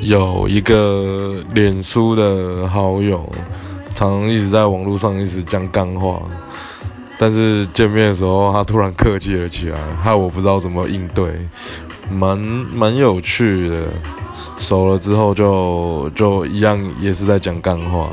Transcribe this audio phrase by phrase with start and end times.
[0.00, 3.30] 有一个脸书的好友
[3.94, 6.22] 常一直在网络上一直讲干话。
[7.18, 11.34] 但是见面的时候他突然客气了起来害我不知道怎么应对
[12.10, 13.84] 蛮蛮有趣的。
[14.56, 18.10] 熟了之后就就一样也是在讲干话。